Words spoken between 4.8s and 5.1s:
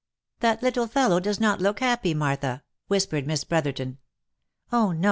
no!